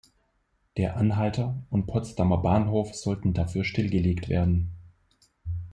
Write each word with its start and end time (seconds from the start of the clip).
Der 0.77 0.97
Anhalter 0.97 1.61
und 1.69 1.85
Potsdamer 1.85 2.39
Bahnhof 2.39 2.95
sollten 2.95 3.33
dafür 3.35 3.63
stillgelegt 3.63 4.29
werden. 4.29 4.71